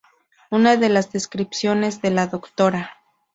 [0.49, 2.89] Una de las descripciones de la Dra.